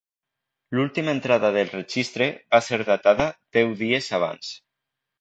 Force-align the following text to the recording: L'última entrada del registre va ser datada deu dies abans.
L'última 0.77 1.13
entrada 1.17 1.51
del 1.59 1.69
registre 1.75 2.31
va 2.57 2.63
ser 2.71 2.83
datada 2.91 3.31
deu 3.59 3.79
dies 3.87 4.13
abans. 4.21 4.55